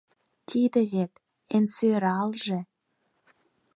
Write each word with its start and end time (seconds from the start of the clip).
Тиде 0.47 0.81
вет— 0.91 1.11
эн 1.55 1.65
сӧралже! 1.75 2.59